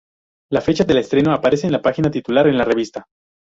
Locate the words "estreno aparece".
0.97-1.67